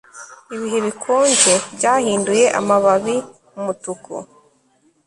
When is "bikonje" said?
0.85-1.53